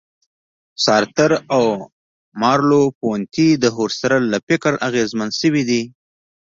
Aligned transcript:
سارتر 0.85 1.31
او 1.55 1.65
مرلوپونتې 2.41 3.47
د 3.63 3.65
هوسرل 3.77 4.23
له 4.33 4.39
فکره 4.47 4.77
اغېزمن 4.87 5.29
شوي 5.39 5.63
دي. 5.69 5.81